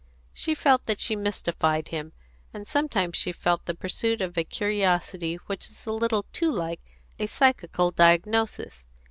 [0.33, 2.13] She felt that she mystified him,
[2.55, 6.81] and sometimes she felt the pursuit of a curiosity which was a little too like
[7.19, 8.87] a psychical diagnosis.